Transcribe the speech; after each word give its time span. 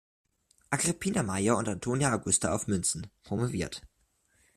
Agrippina 0.71 1.21
Maior 1.21 1.59
und 1.59 1.69
Antonia 1.69 2.11
Augusta 2.11 2.55
auf 2.55 2.65
Münzen" 2.65 3.11
promoviert. 3.21 3.83